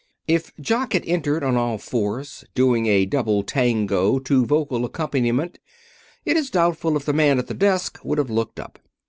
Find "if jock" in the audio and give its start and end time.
0.27-0.93